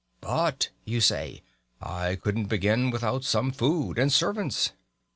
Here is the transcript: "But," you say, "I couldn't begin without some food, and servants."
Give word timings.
"But," 0.19 0.69
you 0.83 0.99
say, 0.99 1.43
"I 1.79 2.15
couldn't 2.15 2.47
begin 2.47 2.89
without 2.89 3.23
some 3.23 3.51
food, 3.51 3.99
and 3.99 4.11
servants." 4.11 4.71